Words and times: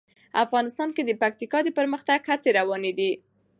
افغانستان 0.43 0.89
کې 0.95 1.03
د 1.05 1.11
پکتیکا 1.21 1.59
د 1.63 1.69
پرمختګ 1.77 2.19
هڅې 2.29 2.49
روانې 2.59 2.91
دي. 2.99 3.11